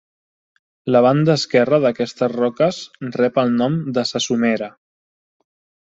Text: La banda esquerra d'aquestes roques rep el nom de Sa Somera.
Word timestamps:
La 0.95 1.01
banda 1.07 1.35
esquerra 1.41 1.79
d'aquestes 1.85 2.35
roques 2.39 2.81
rep 3.21 3.41
el 3.45 3.55
nom 3.63 3.79
de 3.99 4.09
Sa 4.15 4.27
Somera. 4.31 4.73